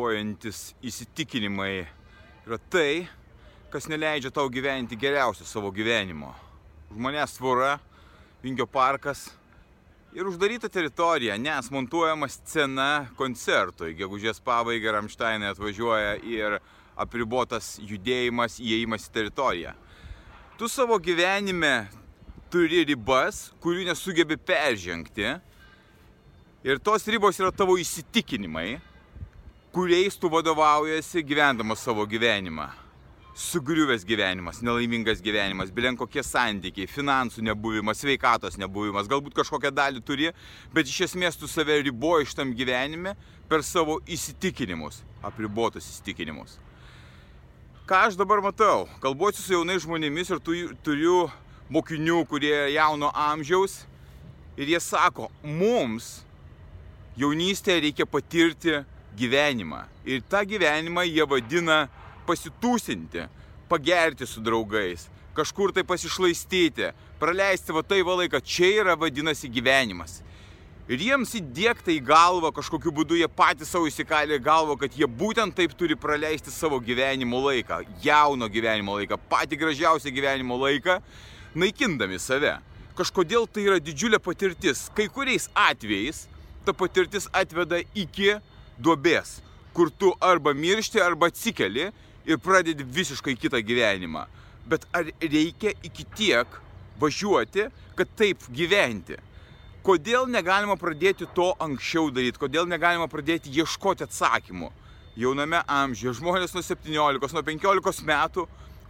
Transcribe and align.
Ribojantis 0.00 0.74
įsitikinimai 0.80 1.84
yra 2.46 2.58
tai, 2.72 3.08
kas 3.70 3.84
neleidžia 3.88 4.30
tau 4.32 4.48
gyventi 4.48 4.96
geriausią 4.96 5.44
savo 5.44 5.70
gyvenimo. 5.70 6.32
Už 6.90 6.96
manęs 6.96 7.36
tvora, 7.36 7.78
Vingio 8.42 8.66
parkas 8.66 9.28
ir 10.16 10.24
uždaryta 10.24 10.68
teritorija, 10.72 11.36
nes 11.36 11.68
montuojama 11.70 12.28
scena 12.28 13.10
koncertui. 13.16 13.92
Gegužės 13.94 14.40
pabaigą 14.40 14.94
Ramšteinai 14.96 15.52
atvažiuoja 15.52 16.16
ir 16.24 16.58
apribotas 16.96 17.76
judėjimas, 17.84 18.56
įėjimas 18.56 19.04
į 19.04 19.12
teritoriją. 19.12 19.74
Tu 20.56 20.68
savo 20.68 20.96
gyvenime 20.96 21.90
turi 22.50 22.86
ribas, 22.88 23.50
kurių 23.60 23.90
nesugebi 23.92 24.40
peržengti. 24.40 25.36
Ir 26.64 26.80
tos 26.80 27.04
ribos 27.08 27.36
yra 27.40 27.52
tavo 27.52 27.76
įsitikinimai, 27.80 28.80
kuriais 29.72 30.16
tu 30.16 30.28
vadovaujasi 30.28 31.22
gyvendamas 31.22 31.78
savo 31.78 32.06
gyvenimą. 32.06 32.68
Sugriuvęs 33.34 34.04
gyvenimas, 34.04 34.60
nelaimingas 34.62 35.22
gyvenimas, 35.22 35.70
bilen 35.70 35.96
kokie 35.96 36.22
santykiai, 36.26 36.88
finansų 36.90 37.44
nebuvimas, 37.46 38.02
sveikatos 38.02 38.58
nebuvimas, 38.58 39.06
galbūt 39.08 39.36
kažkokią 39.38 39.70
dalį 39.70 40.02
turi, 40.04 40.32
bet 40.74 40.90
iš 40.90 41.06
esmės 41.06 41.38
tu 41.38 41.48
save 41.48 41.78
riboji 41.86 42.28
šitam 42.32 42.50
gyvenime 42.58 43.14
per 43.48 43.62
savo 43.64 44.00
įsitikinimus, 44.10 45.00
apribotus 45.22 45.86
įsitikinimus. 45.86 46.58
Ką 47.86 48.04
aš 48.10 48.18
dabar 48.18 48.42
matau? 48.42 48.88
Kalbuosiu 49.00 49.46
su 49.46 49.54
jaunais 49.54 49.86
žmonėmis 49.86 50.34
ir 50.34 50.42
tu, 50.42 50.58
turiu 50.84 51.24
mokinių, 51.70 52.24
kurie 52.26 52.56
jauno 52.74 53.14
amžiaus 53.14 53.84
ir 54.58 54.74
jie 54.74 54.82
sako, 54.82 55.30
mums 55.46 56.18
jaunystėje 57.16 57.86
reikia 57.86 58.10
patirti 58.10 58.80
gyvenimą. 59.18 59.84
Ir 60.04 60.22
tą 60.28 60.44
gyvenimą 60.46 61.04
jie 61.08 61.26
vadina 61.26 61.88
pasitūsinti, 62.28 63.26
pagerti 63.70 64.26
su 64.26 64.42
draugais, 64.42 65.08
kažkur 65.36 65.72
tai 65.74 65.84
pasišlaistyti, 65.86 66.90
praleisti 67.20 67.74
va 67.74 67.82
tai 67.86 68.02
va 68.06 68.18
laiką. 68.20 68.40
Čia 68.42 68.72
yra 68.82 68.96
vadinasi 68.98 69.50
gyvenimas. 69.52 70.20
Ir 70.90 70.98
jiems 71.06 71.36
įdėkta 71.38 71.92
į 71.94 72.00
galvą, 72.02 72.50
kažkokiu 72.50 72.90
būdu 72.90 73.14
jie 73.14 73.28
patys 73.30 73.70
savo 73.70 73.86
įsikalė 73.86 74.40
galvą, 74.42 74.74
kad 74.80 74.96
jie 74.98 75.06
būtent 75.06 75.54
taip 75.54 75.76
turi 75.78 75.94
praleisti 75.94 76.50
savo 76.50 76.80
gyvenimo 76.82 77.38
laiką, 77.44 77.84
jauno 78.02 78.48
gyvenimo 78.50 78.96
laiką, 78.98 79.20
patį 79.30 79.60
gražiausią 79.60 80.10
gyvenimo 80.16 80.58
laiką, 80.58 80.98
naikindami 81.54 82.18
save. 82.18 82.56
Kažkodėl 82.98 83.46
tai 83.46 83.68
yra 83.68 83.78
didžiulė 83.78 84.18
patirtis. 84.18 84.88
Kai 84.96 85.06
kuriais 85.06 85.46
atvejais 85.54 86.24
ta 86.66 86.74
patirtis 86.74 87.28
atveda 87.32 87.78
iki 87.94 88.34
duobės, 88.82 89.38
kur 89.76 89.90
tu 89.90 90.12
arba 90.20 90.54
miršti, 90.56 91.00
arba 91.02 91.30
atsikeli 91.30 91.90
ir 92.26 92.38
pradedi 92.42 92.84
visiškai 92.84 93.36
kitą 93.38 93.60
gyvenimą. 93.64 94.26
Bet 94.70 94.86
ar 94.92 95.08
reikia 95.22 95.72
iki 95.86 96.04
tiek 96.16 96.60
važiuoti, 97.00 97.68
kad 97.96 98.16
taip 98.18 98.44
gyventi? 98.54 99.18
Kodėl 99.84 100.28
negalima 100.28 100.76
pradėti 100.76 101.28
to 101.34 101.54
anksčiau 101.64 102.10
daryti, 102.12 102.40
kodėl 102.40 102.68
negalima 102.68 103.08
pradėti 103.08 103.52
ieškoti 103.56 104.04
atsakymų? 104.04 104.68
Jauname 105.20 105.62
amžiuje 105.66 106.18
žmonės 106.20 106.52
nuo 106.54 106.62
17, 106.62 107.32
nuo 107.34 107.44
15 107.46 108.04
metų 108.06 108.44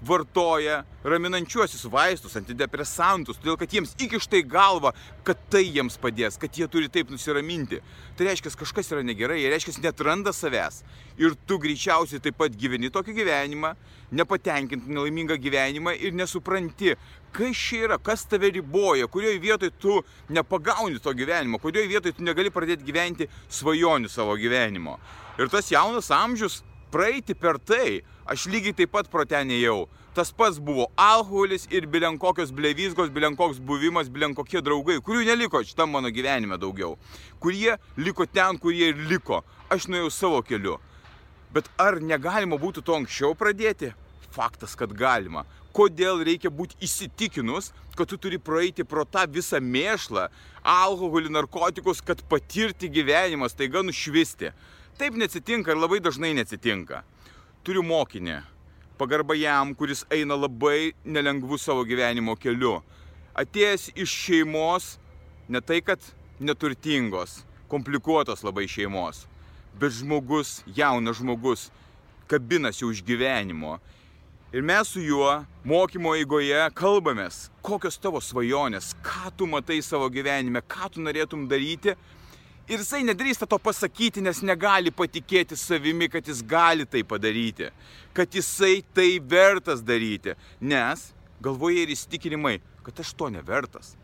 vartoja 0.06 0.80
raminančiuosius 1.04 1.84
vaistus, 1.92 2.36
antidepresantus, 2.38 3.38
todėl 3.40 3.58
kad 3.60 3.72
jiems 3.72 3.92
įkišta 4.00 4.40
į 4.40 4.46
galvą, 4.48 4.92
kad 5.24 5.40
tai 5.52 5.62
jiems 5.66 5.98
padės, 6.00 6.38
kad 6.40 6.56
jie 6.56 6.68
turi 6.72 6.88
taip 6.92 7.12
nusiraminti. 7.12 7.80
Tai 8.16 8.28
reiškia, 8.28 8.52
kažkas 8.62 8.92
yra 8.94 9.04
negerai, 9.04 9.40
jie 9.42 9.52
reiškia, 9.52 9.76
netranda 9.84 10.32
savęs. 10.36 10.82
Ir 11.20 11.36
tu 11.48 11.58
greičiausiai 11.60 12.22
taip 12.24 12.38
pat 12.40 12.56
gyveni 12.56 12.92
tokį 12.92 13.16
gyvenimą, 13.20 13.74
nepatenkinti 14.16 14.92
nelaimingą 14.92 15.36
gyvenimą 15.40 15.94
ir 16.00 16.16
nesupranti, 16.16 16.96
kas 17.36 17.60
čia 17.60 17.84
yra, 17.88 18.00
kas 18.02 18.24
tave 18.28 18.50
riboja, 18.56 19.08
kurioje 19.08 19.40
vietoje 19.42 19.76
tu 19.80 20.00
nepagauni 20.32 21.00
to 21.00 21.12
gyvenimo, 21.16 21.60
kurioje 21.60 21.92
vietoje 21.92 22.16
tu 22.16 22.24
negali 22.26 22.52
pradėti 22.52 22.88
gyventi 22.88 23.28
svajonių 23.52 24.08
savo 24.10 24.36
gyvenimo. 24.40 24.96
Ir 25.40 25.48
tas 25.52 25.70
jaunas 25.72 26.10
amžius 26.12 26.60
praeiti 26.92 27.34
per 27.34 27.58
tai, 27.58 28.02
aš 28.26 28.48
lygiai 28.50 28.76
taip 28.76 28.92
pat 28.94 29.10
protenėjau. 29.10 29.88
Tas 30.14 30.32
pats 30.34 30.58
buvo 30.58 30.88
alkoholis 30.98 31.68
ir 31.70 31.86
bilenkokios 31.86 32.50
blevizgos, 32.50 33.12
bilenkoks 33.14 33.60
buvimas, 33.62 34.10
bilenkokie 34.10 34.58
draugai, 34.66 34.98
kurių 35.06 35.22
neliko 35.28 35.62
šitam 35.62 35.94
mano 35.94 36.10
gyvenime 36.10 36.58
daugiau. 36.58 36.96
Kurie 37.38 37.76
liko 37.96 38.26
ten, 38.26 38.58
kurie 38.58 38.90
ir 38.90 39.04
liko. 39.10 39.44
Aš 39.70 39.86
nuėjau 39.86 40.10
savo 40.10 40.42
keliu. 40.42 40.80
Bet 41.54 41.70
ar 41.78 42.00
negalima 42.02 42.58
būtų 42.58 42.82
to 42.82 42.98
anksčiau 42.98 43.36
pradėti? 43.38 43.92
Faktas, 44.34 44.74
kad 44.78 44.90
galima. 44.94 45.44
Kodėl 45.74 46.24
reikia 46.26 46.50
būti 46.50 46.74
įsitikinus, 46.82 47.70
kad 47.94 48.10
tu 48.10 48.18
turi 48.18 48.38
praeiti 48.42 48.82
pro 48.86 49.04
tą 49.06 49.22
visą 49.30 49.62
mėšlą, 49.62 50.26
alkoholį, 50.66 51.30
narkotikus, 51.38 52.02
kad 52.02 52.22
patirti 52.30 52.90
gyvenimą, 52.90 53.46
staiga 53.50 53.82
nušvisti. 53.86 54.50
Taip 54.98 55.16
neatsitinka 55.16 55.72
ir 55.72 55.80
labai 55.80 56.00
dažnai 56.00 56.32
neatsitinka. 56.36 57.02
Turiu 57.64 57.82
mokinį, 57.84 58.40
pagarba 58.98 59.36
jam, 59.36 59.74
kuris 59.74 60.04
eina 60.12 60.36
labai 60.36 60.92
nelengvu 61.04 61.58
savo 61.58 61.84
gyvenimo 61.88 62.36
keliu. 62.40 62.80
Atėjęs 63.36 63.90
iš 63.94 64.14
šeimos, 64.24 64.96
ne 65.48 65.60
tai 65.60 65.80
kad 65.84 66.02
neturtingos, 66.40 67.42
komplikuotos 67.68 68.42
labai 68.44 68.66
šeimos, 68.68 69.26
bet 69.80 69.94
žmogus, 70.00 70.60
jaunas 70.76 71.20
žmogus, 71.20 71.68
kabinasi 72.28 72.84
už 72.84 73.04
gyvenimo. 73.06 73.78
Ir 74.52 74.64
mes 74.66 74.88
su 74.88 75.00
juo 75.00 75.44
mokymo 75.64 76.16
eigoje 76.18 76.58
kalbamės, 76.74 77.50
kokios 77.62 78.00
tavo 78.02 78.18
svajonės, 78.18 78.96
ką 78.98 79.30
tu 79.38 79.46
matai 79.46 79.78
savo 79.86 80.08
gyvenime, 80.10 80.58
ką 80.66 80.90
tu 80.90 81.04
norėtum 81.04 81.44
daryti 81.48 81.94
Ir 82.70 82.78
jisai 82.78 83.00
nedrįsta 83.02 83.48
to 83.50 83.56
pasakyti, 83.58 84.22
nes 84.22 84.44
negali 84.46 84.92
patikėti 84.94 85.56
savimi, 85.58 86.06
kad 86.06 86.28
jis 86.30 86.38
gali 86.46 86.84
tai 86.86 87.00
padaryti. 87.02 87.66
Kad 88.14 88.30
jisai 88.30 88.84
tai 88.94 89.16
vertas 89.18 89.82
daryti. 89.82 90.36
Nes 90.62 91.08
galvoje 91.42 91.82
ir 91.82 91.90
įstikinimai, 91.90 92.60
kad 92.86 93.02
aš 93.02 93.10
to 93.18 93.26
nevertas. 93.34 93.96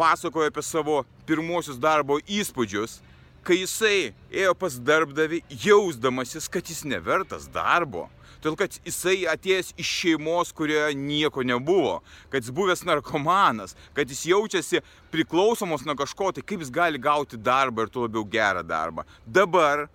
Pasakoja 0.00 0.48
apie 0.48 0.64
savo 0.64 1.02
pirmosius 1.28 1.76
darbo 1.76 2.16
įspūdžius, 2.24 3.02
kai 3.46 3.60
jisai 3.62 4.12
ėjo 4.30 4.56
pas 4.58 4.78
darbdavi 4.78 5.42
jausdamasis, 5.64 6.48
kad 6.52 6.66
jis 6.68 6.84
nevertas 6.88 7.48
darbo 7.52 8.08
Todėl, 8.42 8.56
kad 8.58 8.74
jisai 8.82 9.20
atėjęs 9.30 9.68
iš 9.78 9.90
šeimos, 10.00 10.50
kurioje 10.56 10.96
nieko 10.98 11.44
nebuvo, 11.46 12.00
kad 12.30 12.42
jis 12.42 12.50
buvęs 12.54 12.82
narkomanas, 12.88 13.76
kad 13.94 14.10
jis 14.10 14.24
jaučiasi 14.32 14.80
priklausomos 15.14 15.84
nuo 15.86 15.94
kažko, 15.98 16.32
tai 16.34 16.42
kaip 16.42 16.64
jis 16.64 16.72
gali 16.74 16.98
gauti 16.98 17.38
darbą 17.38 17.86
ir 17.86 17.92
tuo 17.94 18.08
labiau 18.08 18.26
gerą 18.26 18.64
darbą. 18.66 19.06
Dabar, 19.22 19.86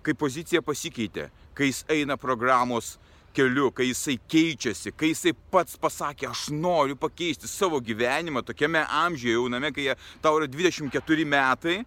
kai 0.00 0.16
pozicija 0.16 0.64
pasikeitė, 0.64 1.28
kai 1.52 1.68
jis 1.68 1.82
eina 1.92 2.16
programos 2.16 2.94
keliu, 3.36 3.68
kai 3.68 3.90
jisai 3.90 4.16
keičiasi, 4.32 4.94
kai 4.96 5.12
jisai 5.12 5.34
pats 5.52 5.76
pasakė, 5.76 6.30
aš 6.30 6.46
noriu 6.56 6.96
pakeisti 6.96 7.50
savo 7.50 7.82
gyvenimą 7.84 8.46
tokiame 8.48 8.86
amžiuje 9.04 9.36
jauname, 9.36 9.74
kai 9.76 9.90
tau 10.24 10.38
yra 10.40 10.48
24 10.48 11.28
metai, 11.28 11.82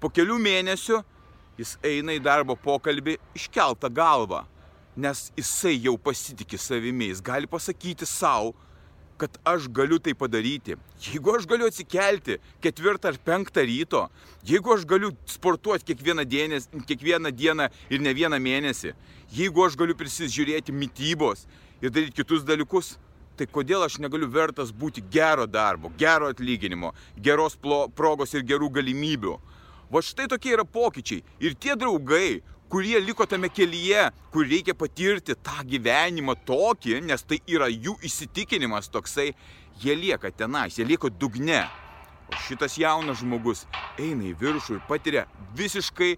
po 0.00 0.10
kelių 0.12 0.36
mėnesių 0.42 1.00
jis 1.56 1.78
eina 1.86 2.16
į 2.16 2.22
darbo 2.24 2.56
pokalbį 2.60 3.16
iškeltą 3.38 3.90
galvą 3.92 4.44
nes 4.96 5.28
jisai 5.36 5.76
jau 5.84 5.96
pasitikė 6.00 6.58
savimi, 6.60 7.10
jis 7.10 7.20
gali 7.24 7.48
pasakyti 7.50 8.08
savo, 8.08 8.54
kad 9.20 9.36
aš 9.48 9.68
galiu 9.72 9.96
tai 10.00 10.12
padaryti. 10.16 10.76
Jeigu 11.00 11.32
aš 11.36 11.46
galiu 11.48 11.68
atsikelti 11.70 12.36
ketvirtą 12.64 13.12
ar 13.12 13.18
penktą 13.24 13.64
ryto, 13.64 14.02
jeigu 14.44 14.74
aš 14.74 14.84
galiu 14.88 15.12
sportuoti 15.28 15.88
kiekvieną, 15.92 16.24
dienės, 16.28 16.68
kiekvieną 16.88 17.32
dieną 17.32 17.70
ir 17.92 18.04
ne 18.04 18.12
vieną 18.16 18.40
mėnesį, 18.40 18.92
jeigu 19.32 19.64
aš 19.64 19.76
galiu 19.80 19.96
prisižiūrėti 19.96 20.72
mytybos 20.76 21.46
ir 21.80 21.92
daryti 21.92 22.16
kitus 22.20 22.44
dalykus, 22.44 22.96
tai 23.36 23.48
kodėl 23.48 23.84
aš 23.84 23.98
negaliu 24.00 24.28
vertas 24.32 24.72
būti 24.72 25.04
gero 25.12 25.44
darbo, 25.48 25.92
gero 26.00 26.28
atlyginimo, 26.32 26.92
geros 27.20 27.56
progos 27.56 28.32
ir 28.36 28.44
gerų 28.48 28.72
galimybių. 28.80 29.36
Va 29.92 30.02
štai 30.02 30.26
tokie 30.30 30.54
yra 30.56 30.64
pokyčiai. 30.66 31.22
Ir 31.40 31.54
tie 31.54 31.76
draugai, 31.78 32.42
kurie 32.68 32.98
liko 33.00 33.26
tame 33.26 33.48
kelyje, 33.52 34.08
kur 34.34 34.46
reikia 34.46 34.74
patirti 34.74 35.36
tą 35.38 35.62
gyvenimą 35.70 36.34
tokį, 36.48 37.00
nes 37.06 37.22
tai 37.22 37.38
yra 37.46 37.68
jų 37.70 37.94
įsitikinimas 38.06 38.90
toksai, 38.90 39.32
jie 39.82 39.94
lieka 39.94 40.32
tenais, 40.34 40.78
jie 40.78 40.86
lieka 40.86 41.10
dugne. 41.10 41.62
O 42.26 42.38
šitas 42.48 42.74
jaunas 42.80 43.20
žmogus 43.20 43.66
eina 44.02 44.26
į 44.26 44.34
viršų 44.40 44.80
ir 44.80 44.82
patiria 44.88 45.28
visiškai 45.54 46.16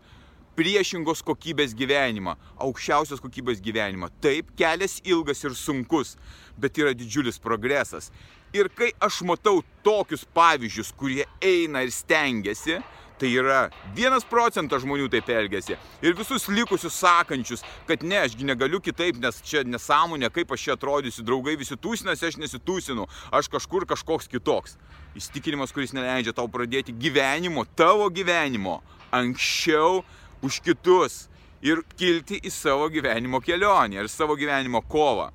priešingos 0.58 1.20
kokybės 1.22 1.74
gyvenimą, 1.78 2.34
aukščiausios 2.64 3.20
kokybės 3.22 3.60
gyvenimą. 3.62 4.08
Taip, 4.24 4.48
kelias 4.58 4.96
ilgas 5.06 5.44
ir 5.44 5.54
sunkus, 5.54 6.16
bet 6.58 6.80
yra 6.80 6.94
didžiulis 6.96 7.38
progresas. 7.38 8.08
Ir 8.56 8.70
kai 8.72 8.88
aš 9.04 9.20
matau 9.28 9.60
tokius 9.84 10.24
pavyzdžius, 10.34 10.90
kurie 10.98 11.28
eina 11.44 11.84
ir 11.84 11.92
stengiasi, 11.94 12.80
Tai 13.18 13.28
yra 13.34 13.64
vienas 13.96 14.22
procentas 14.22 14.84
žmonių 14.84 15.08
taip 15.10 15.26
elgesi. 15.34 15.74
Ir 16.06 16.14
visus 16.14 16.44
likusius 16.52 16.94
sakančius, 17.00 17.64
kad 17.88 18.04
ne, 18.06 18.20
ašgi 18.22 18.46
negaliu 18.46 18.78
kitaip, 18.78 19.18
nes 19.18 19.40
čia 19.42 19.64
nesąmonė, 19.66 20.30
kaip 20.30 20.52
aš 20.54 20.68
čia 20.68 20.76
atrodysiu, 20.76 21.24
draugai 21.26 21.56
visi 21.58 21.74
tūsinasi, 21.74 22.28
aš 22.28 22.38
nesitūsinu, 22.38 23.08
aš 23.34 23.50
kažkur 23.50 23.88
kažkoks 23.90 24.30
kitoks. 24.30 24.76
Įstikinimas, 25.18 25.74
kuris 25.74 25.96
neleidžia 25.96 26.36
tau 26.36 26.46
pradėti 26.46 26.94
gyvenimo, 26.94 27.66
tavo 27.74 28.06
gyvenimo, 28.14 28.78
anksčiau 29.10 30.04
už 30.46 30.60
kitus 30.62 31.24
ir 31.58 31.82
kilti 31.98 32.38
į 32.38 32.54
savo 32.54 32.86
gyvenimo 32.92 33.42
kelionę 33.42 33.98
ir 33.98 34.12
savo 34.12 34.38
gyvenimo 34.38 34.84
kovą. 34.86 35.32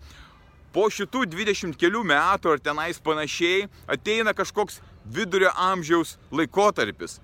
Po 0.73 0.87
šitų 0.87 1.27
20 1.35 1.75
kelių 1.77 2.05
metų 2.07 2.55
ar 2.55 2.63
tenais 2.63 3.03
panašiai 3.03 3.67
ateina 3.91 4.31
kažkoks 4.33 4.79
vidurio 5.03 5.51
amžiaus 5.59 6.15
laikotarpis 6.31 7.19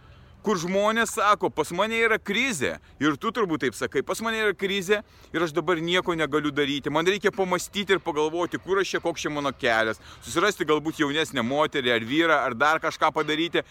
kur 0.49 0.57
žmonės 0.57 1.11
sako, 1.13 1.51
pas 1.53 1.69
mane 1.77 1.99
yra 2.01 2.17
krizė. 2.17 2.79
Ir 2.97 3.19
tu 3.21 3.29
turbūt 3.29 3.61
taip 3.67 3.75
sakai, 3.77 4.01
pas 4.01 4.17
mane 4.25 4.39
yra 4.41 4.55
krizė 4.57 5.03
ir 5.29 5.43
aš 5.45 5.53
dabar 5.53 5.77
nieko 5.77 6.15
negaliu 6.17 6.49
daryti. 6.49 6.89
Man 6.89 7.05
reikia 7.05 7.29
pamastyti 7.29 7.93
ir 7.93 8.01
pagalvoti, 8.01 8.57
kur 8.63 8.81
aš 8.81 8.95
čia, 8.95 9.01
koks 9.03 9.27
čia 9.27 9.29
mano 9.35 9.51
kelias. 9.53 10.01
Susirasti 10.25 10.65
galbūt 10.65 11.03
jaunesnę 11.03 11.43
moterį 11.45 11.93
ar 11.93 12.07
vyrą 12.11 12.39
ar 12.47 12.57
dar 12.57 12.81
kažką 12.81 13.11
padaryti. 13.13 13.61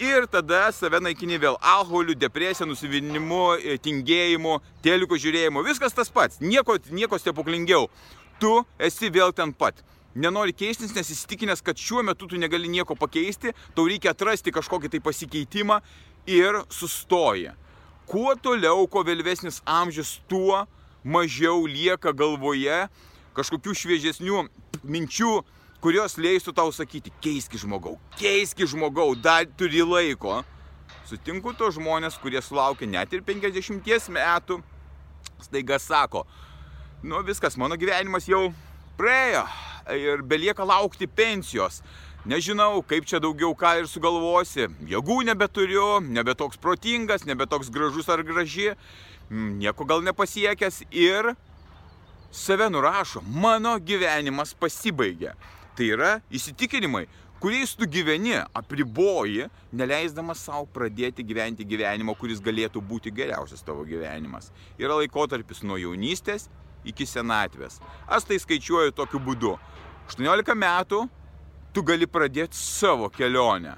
Ir 0.00 0.26
tada 0.32 0.66
save 0.76 1.00
naikini 1.00 1.40
vėl 1.40 1.56
alkoholiu, 1.56 2.12
depresija, 2.16 2.68
nusivinimu, 2.68 3.40
e, 3.56 3.78
tingėjimu, 3.80 4.58
teliko 4.84 5.16
žiūrėjimu. 5.16 5.64
Viskas 5.64 5.96
tas 5.96 6.12
pats. 6.12 6.40
Nieko, 6.44 6.76
nieko 6.92 7.16
stebuklingiau. 7.20 7.88
Tu 8.40 8.52
esi 8.76 9.08
vėl 9.12 9.32
ten 9.36 9.56
pat 9.56 9.80
nenori 10.14 10.54
keistis, 10.56 10.94
nes 10.94 11.10
įsitikinęs, 11.12 11.62
kad 11.62 11.78
šiuo 11.78 12.02
metu 12.06 12.26
tu 12.30 12.38
negali 12.40 12.70
nieko 12.70 12.96
pakeisti, 12.98 13.54
tau 13.76 13.86
reikia 13.88 14.14
atrasti 14.14 14.52
kažkokį 14.54 14.90
tai 14.90 15.02
pasikeitimą 15.04 15.80
ir 16.26 16.62
sustoji. 16.72 17.52
Kuo 18.10 18.34
toliau, 18.42 18.86
kuo 18.90 19.04
vėlesnis 19.06 19.60
amžius, 19.68 20.18
tuo 20.28 20.64
mažiau 21.04 21.62
lieka 21.70 22.12
galvoje 22.12 22.88
kažkokių 23.36 23.74
šviežesnių 23.78 24.42
minčių, 24.82 25.34
kurios 25.80 26.18
leistų 26.20 26.52
tau 26.56 26.72
sakyti, 26.74 27.12
keiski 27.22 27.60
žmogau, 27.60 27.96
keiski 28.18 28.66
žmogau, 28.68 29.14
dar 29.14 29.46
turi 29.56 29.84
laiko. 29.86 30.40
Sutinku 31.08 31.54
to 31.58 31.70
žmonės, 31.74 32.18
kurie 32.22 32.42
sulaukia 32.42 32.86
net 32.86 33.14
ir 33.14 33.22
50 33.26 34.10
metų, 34.14 34.60
staiga 35.42 35.78
sako, 35.80 36.26
nu 37.02 37.22
viskas, 37.26 37.56
mano 37.58 37.78
gyvenimas 37.80 38.28
jau 38.28 38.50
praėjo, 38.98 39.46
ir 39.96 40.22
belieka 40.22 40.66
laukti 40.66 41.08
pensijos. 41.08 41.80
Nežinau, 42.30 42.78
kaip 42.86 43.08
čia 43.10 43.18
daugiau 43.18 43.56
ką 43.58 43.72
ir 43.80 43.86
sugalvosi. 43.90 44.68
Jėgų 44.86 45.16
nebeturiu, 45.26 45.86
nebe 46.14 46.36
toks 46.38 46.60
protingas, 46.62 47.24
nebe 47.26 47.42
toks 47.50 47.72
gražus 47.74 48.06
ar 48.12 48.22
graži, 48.22 48.68
mm, 49.30 49.56
nieko 49.58 49.82
gal 49.88 50.04
nepasiekęs 50.06 50.84
ir 50.94 51.32
save 52.30 52.70
nurašo. 52.70 53.24
Mano 53.26 53.74
gyvenimas 53.82 54.54
pasibaigė. 54.54 55.34
Tai 55.74 55.90
yra 55.96 56.12
įsitikinimai, 56.30 57.08
kuriais 57.42 57.74
tu 57.74 57.90
gyveni, 57.90 58.38
apriboji, 58.54 59.50
neleisdamas 59.72 60.46
savo 60.46 60.68
pradėti 60.70 61.26
gyventi 61.26 61.66
gyvenimo, 61.66 62.14
kuris 62.14 62.38
galėtų 62.38 62.78
būti 62.78 63.10
geriausias 63.10 63.66
tavo 63.66 63.82
gyvenimas. 63.82 64.52
Yra 64.78 65.02
laikotarpis 65.02 65.64
nuo 65.66 65.82
jaunystės 65.82 66.46
iki 66.84 67.10
senatvės. 67.10 67.80
Aš 68.06 68.30
tai 68.30 68.38
skaičiuoju 68.38 68.94
tokiu 68.94 69.18
būdu. 69.18 69.56
18 70.06 70.54
metų 70.54 71.08
tu 71.72 71.84
gali 71.86 72.06
pradėti 72.10 72.58
savo 72.58 73.08
kelionę. 73.12 73.76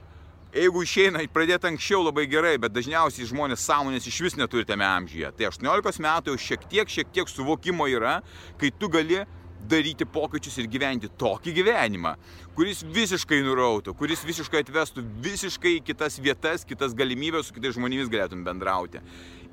Jeigu 0.52 0.82
išeina 0.84 1.22
pradėti 1.32 1.70
anksčiau 1.70 2.02
labai 2.04 2.26
gerai, 2.28 2.58
bet 2.60 2.74
dažniausiai 2.74 3.28
žmonės 3.28 3.62
sąmonės 3.64 4.08
iš 4.08 4.18
vis 4.26 4.34
neturi 4.36 4.66
tame 4.68 4.84
amžyje. 4.84 5.30
Tai 5.38 5.48
18 5.48 6.02
metų 6.04 6.34
jau 6.34 6.42
šiek 6.46 6.66
tiek, 6.68 6.92
šiek 6.92 7.12
tiek 7.12 7.30
suvokimo 7.32 7.88
yra, 7.88 8.18
kai 8.60 8.68
tu 8.76 8.90
gali 8.92 9.22
daryti 9.68 10.04
pokyčius 10.04 10.58
ir 10.60 10.68
gyventi 10.68 11.08
tokį 11.20 11.54
gyvenimą, 11.56 12.14
kuris 12.56 12.82
visiškai 12.84 13.40
nurautų, 13.46 13.94
kuris 13.96 14.24
visiškai 14.26 14.64
atvestų 14.64 15.04
visiškai 15.24 15.76
kitas 15.86 16.18
vietas, 16.20 16.66
kitas 16.68 16.96
galimybės, 16.98 17.48
su 17.48 17.56
kitais 17.56 17.76
žmonėmis 17.78 18.10
galėtum 18.12 18.42
bendrauti. 18.44 19.00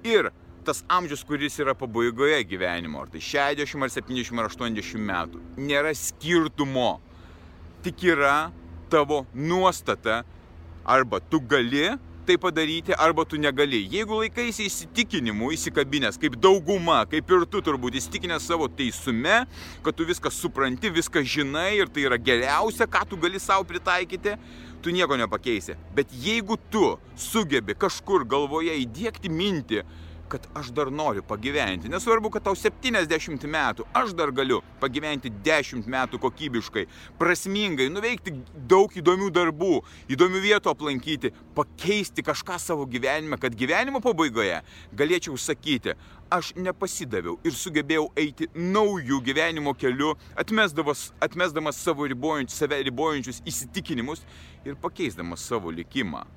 Ir 0.03 0.31
tas 0.67 0.81
amžius, 0.91 1.23
kuris 1.23 1.59
yra 1.61 1.75
pabaigoje 1.77 2.41
gyvenimo, 2.49 3.05
ar 3.05 3.13
tai 3.13 3.21
60, 3.23 3.85
ar 3.85 3.93
70, 3.93 4.41
ar 4.41 4.49
80 4.49 5.05
metų, 5.11 5.43
nėra 5.61 5.93
skirtumo. 5.95 6.97
Tik 7.79 8.03
yra 8.11 8.51
tavo 8.91 9.25
nuostata, 9.33 10.23
arba 10.83 11.19
tu 11.19 11.39
gali 11.39 11.87
tai 12.25 12.37
padaryti, 12.37 12.93
arba 12.93 13.23
tu 13.25 13.37
negali. 13.41 13.79
Jeigu 13.89 14.19
laikaisi 14.19 14.67
įsitikinimu, 14.69 15.47
įsikabinės, 15.55 16.19
kaip 16.21 16.35
dauguma, 16.37 16.99
kaip 17.09 17.31
ir 17.31 17.45
tu 17.49 17.61
turbūt 17.65 17.95
įsitikinęs 17.97 18.45
savo 18.51 18.67
teisume, 18.69 19.39
kad 19.85 19.97
tu 19.97 20.05
viską 20.05 20.29
supranti, 20.29 20.91
viską 20.93 21.23
žinai 21.25 21.79
ir 21.79 21.89
tai 21.89 22.05
yra 22.05 22.19
geriausia, 22.21 22.85
ką 22.85 23.01
tu 23.09 23.17
gali 23.17 23.41
savo 23.41 23.65
pritaikyti, 23.65 24.35
tu 24.83 24.93
nieko 24.93 25.17
nepakeisi. 25.17 25.79
Bet 25.95 26.13
jeigu 26.13 26.59
tu 26.69 26.83
sugebi 27.17 27.73
kažkur 27.73 28.27
galvoje 28.29 28.77
įdėkti 28.83 29.31
mintį, 29.33 29.81
kad 30.29 30.45
aš 30.53 30.69
dar 30.75 30.91
noriu 30.93 31.23
pagyventi. 31.25 31.89
Nesvarbu, 31.89 32.29
kad 32.33 32.45
tau 32.45 32.55
70 32.57 33.47
metų, 33.49 33.85
aš 33.97 34.13
dar 34.17 34.31
galiu 34.35 34.61
pagyventi 34.81 35.31
10 35.45 35.89
metų 35.89 36.19
kokybiškai, 36.21 36.85
prasmingai, 37.19 37.89
nuveikti 37.93 38.35
daug 38.69 38.93
įdomių 39.01 39.31
darbų, 39.35 39.73
įdomių 40.13 40.43
vietų 40.45 40.73
aplankyti, 40.73 41.33
pakeisti 41.57 42.25
kažką 42.25 42.59
savo 42.61 42.87
gyvenime, 42.89 43.39
kad 43.41 43.57
gyvenimo 43.57 44.01
pabaigoje 44.05 44.61
galėčiau 44.95 45.37
sakyti, 45.41 45.97
aš 46.29 46.53
nepasidaviau 46.57 47.39
ir 47.43 47.55
sugebėjau 47.57 48.09
eiti 48.19 48.49
naujų 48.53 49.21
gyvenimo 49.25 49.73
keliu, 49.77 50.13
atmesdamas, 50.37 51.09
atmesdamas 51.25 51.81
savo 51.81 52.05
ribojančius, 52.09 52.59
save 52.61 52.83
ribojančius 52.85 53.41
įsitikinimus 53.49 54.25
ir 54.65 54.77
pakeisdamas 54.79 55.45
savo 55.49 55.73
likimą 55.73 56.27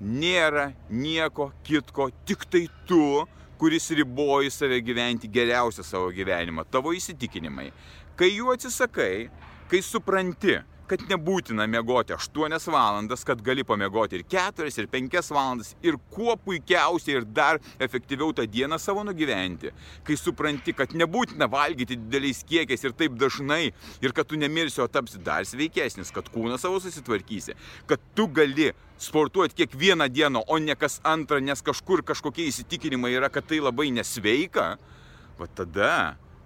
nėra 0.00 0.72
nieko 0.90 1.50
kitko, 1.66 2.10
tik 2.28 2.46
tai 2.50 2.66
tu, 2.88 3.26
kuris 3.58 3.90
riboji 3.98 4.52
save 4.54 4.80
gyventi 4.86 5.30
geriausią 5.30 5.84
savo 5.86 6.10
gyvenimą, 6.14 6.64
tavo 6.70 6.92
įsitikinimai. 6.94 7.70
Kai 8.18 8.30
jų 8.30 8.52
atsisakai, 8.54 9.28
kai 9.70 9.80
supranti, 9.82 10.58
kad 10.88 11.04
nebūtina 11.10 11.66
miegoti 11.68 12.14
8 12.16 12.56
valandas, 12.72 13.24
kad 13.26 13.42
gali 13.44 13.64
pamiegoti 13.66 14.18
ir 14.18 14.24
4, 14.30 14.70
ir 14.80 14.88
5 14.92 15.32
valandas, 15.36 15.74
ir 15.84 15.98
kuo 16.14 16.36
puikiausiai 16.40 17.20
ir 17.20 17.26
dar 17.28 17.60
efektyviau 17.78 18.32
tą 18.36 18.46
dieną 18.48 18.78
savo 18.80 19.04
nugyventi. 19.04 19.72
Kai 20.04 20.16
supranti, 20.16 20.74
kad 20.76 20.94
nebūtina 20.96 21.48
valgyti 21.50 21.98
dideliais 22.00 22.42
kiekiais 22.48 22.84
ir 22.84 22.96
taip 22.96 23.16
dažnai, 23.20 23.72
ir 24.02 24.16
kad 24.16 24.28
tu 24.28 24.40
nemirsi, 24.40 24.80
o 24.82 24.88
tapsi 24.88 25.20
dar 25.24 25.46
sveikesnis, 25.48 26.12
kad 26.14 26.30
kūną 26.32 26.58
savo 26.60 26.80
susitvarkysi, 26.82 27.56
kad 27.86 28.02
tu 28.16 28.28
gali 28.32 28.72
sportuoti 28.98 29.54
kiekvieną 29.60 30.08
dieną, 30.10 30.44
o 30.48 30.58
ne 30.58 30.74
kas 30.74 30.98
antrą, 31.06 31.38
nes 31.44 31.62
kažkur 31.62 32.02
kažkokie 32.06 32.48
įsitikinimai 32.50 33.12
yra, 33.14 33.30
kad 33.30 33.46
tai 33.46 33.60
labai 33.62 33.92
nesveika, 33.94 34.72
va 35.38 35.46
tada 35.54 35.92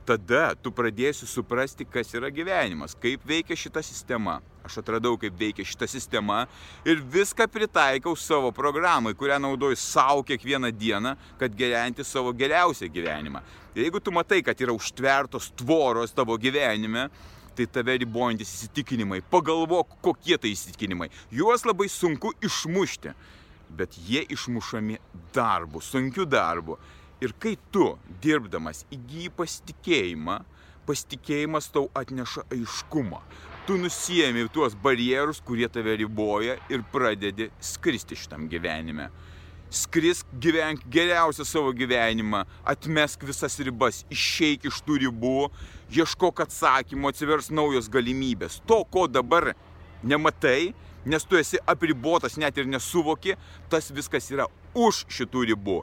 tada 0.06 0.52
tu 0.58 0.72
pradėsi 0.74 1.26
suprasti, 1.28 1.86
kas 1.88 2.12
yra 2.16 2.30
gyvenimas, 2.34 2.96
kaip 2.98 3.24
veikia 3.26 3.56
šita 3.58 3.82
sistema. 3.84 4.40
Aš 4.62 4.78
atradau, 4.78 5.16
kaip 5.18 5.34
veikia 5.38 5.66
šita 5.66 5.88
sistema 5.90 6.44
ir 6.86 7.00
viską 7.02 7.48
pritaikau 7.50 8.14
savo 8.18 8.52
programai, 8.54 9.14
kurią 9.18 9.40
naudoju 9.42 9.78
savo 9.78 10.22
kiekvieną 10.22 10.70
dieną, 10.70 11.16
kad 11.40 11.54
gyventi 11.58 12.06
savo 12.06 12.30
geriausią 12.32 12.86
gyvenimą. 12.92 13.42
Ir 13.74 13.88
jeigu 13.88 14.00
tu 14.00 14.14
matai, 14.14 14.42
kad 14.46 14.60
yra 14.62 14.74
užtvertos 14.76 15.50
tvoros 15.58 16.14
tavo 16.14 16.38
gyvenime, 16.38 17.08
tai 17.56 17.66
tave 17.66 17.98
ribojantis 18.00 18.52
įsitikinimai, 18.54 19.20
pagalvok, 19.32 19.98
kokie 20.04 20.38
tai 20.40 20.54
įsitikinimai. 20.54 21.10
Juos 21.34 21.66
labai 21.68 21.88
sunku 21.90 22.32
išmušti, 22.44 23.12
bet 23.76 23.96
jie 24.06 24.24
išmušami 24.32 24.98
darbu, 25.34 25.82
sunkiu 25.84 26.24
darbu. 26.28 26.78
Ir 27.22 27.30
kai 27.38 27.54
tu, 27.70 27.92
dirbdamas, 28.22 28.82
įgyji 28.90 29.30
pasitikėjimą, 29.38 30.40
pasitikėjimas 30.88 31.68
tau 31.70 31.86
atneša 31.94 32.48
aiškumą. 32.50 33.20
Tu 33.68 33.76
nusijėmi 33.78 34.48
tuos 34.50 34.74
barjerus, 34.74 35.38
kurie 35.46 35.68
tave 35.70 35.94
riboja 36.00 36.56
ir 36.72 36.82
pradedi 36.90 37.52
skristi 37.62 38.18
šitam 38.18 38.48
gyvenime. 38.50 39.10
skrisk, 39.72 40.26
gyvenk 40.36 40.82
geriausią 40.92 41.44
savo 41.48 41.72
gyvenimą, 41.72 42.42
atmesk 42.68 43.24
visas 43.24 43.56
ribas, 43.64 44.02
išeik 44.12 44.66
iš 44.68 44.82
tų 44.84 44.98
ribų, 45.06 45.48
ieškok 45.96 46.42
atsakymų, 46.44 47.08
atsivers 47.08 47.48
naujos 47.48 47.88
galimybės. 47.88 48.60
To, 48.68 48.82
ko 48.84 49.06
dabar 49.08 49.54
nematai, 50.04 50.74
nes 51.08 51.24
tu 51.24 51.40
esi 51.40 51.60
apribotas, 51.66 52.36
net 52.36 52.58
ir 52.60 52.68
nesuvoki, 52.68 53.38
tas 53.72 53.88
viskas 53.94 54.28
yra 54.34 54.50
už 54.76 55.06
šitų 55.08 55.46
ribų. 55.52 55.80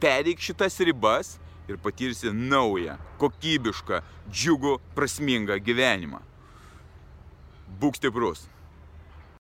Pereik 0.00 0.40
šitas 0.42 0.78
ribas 0.80 1.36
ir 1.68 1.78
patirsi 1.80 2.32
naują, 2.34 2.96
kokybišką, 3.20 4.00
džiugų, 4.30 4.78
prasmingą 4.96 5.58
gyvenimą. 5.64 6.20
Būk 7.80 7.96
stiprus. 8.00 8.44